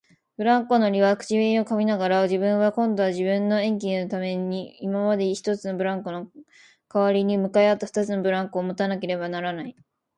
[0.35, 6.25] ブランコ乗りは唇をかみながら、自分は今度は自分の演技のために今までの一つのブランコの
[6.87, 9.75] かわりに向かい合った二つのブランコをもたなければならない、